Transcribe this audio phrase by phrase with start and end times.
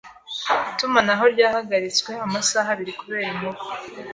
[0.71, 3.59] Itumanaho ryahagaritswe amasaha abiri kubera inkuba.